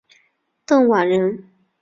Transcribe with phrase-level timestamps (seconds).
[0.65, 1.43] 邓琬人。